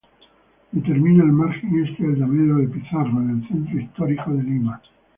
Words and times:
Determina 0.71 1.23
el 1.23 1.31
margen 1.31 1.85
este 1.87 2.01
del 2.07 2.17
Damero 2.19 2.57
de 2.57 2.69
Pizarro 2.69 3.21
en 3.21 3.37
el 3.39 3.47
centro 3.47 3.79
histórico 3.79 4.33
de 4.33 4.41
Lima. 4.41 4.81